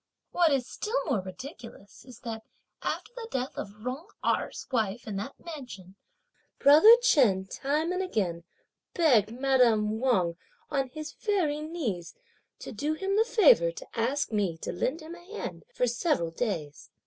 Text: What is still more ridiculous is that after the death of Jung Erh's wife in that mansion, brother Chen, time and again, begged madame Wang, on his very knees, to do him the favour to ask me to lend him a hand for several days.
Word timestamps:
What 0.31 0.51
is 0.51 0.65
still 0.67 0.99
more 1.05 1.21
ridiculous 1.21 2.05
is 2.05 2.21
that 2.21 2.41
after 2.81 3.11
the 3.13 3.27
death 3.29 3.55
of 3.55 3.83
Jung 3.83 4.07
Erh's 4.25 4.65
wife 4.71 5.05
in 5.05 5.17
that 5.17 5.35
mansion, 5.39 5.95
brother 6.57 6.95
Chen, 7.03 7.45
time 7.45 7.91
and 7.91 8.01
again, 8.01 8.43
begged 8.95 9.31
madame 9.31 9.99
Wang, 9.99 10.37
on 10.71 10.87
his 10.89 11.11
very 11.13 11.61
knees, 11.61 12.15
to 12.61 12.71
do 12.71 12.93
him 12.95 13.15
the 13.15 13.23
favour 13.23 13.69
to 13.73 13.85
ask 13.93 14.31
me 14.31 14.57
to 14.63 14.71
lend 14.73 15.01
him 15.01 15.13
a 15.13 15.23
hand 15.37 15.65
for 15.71 15.85
several 15.85 16.31
days. 16.31 16.89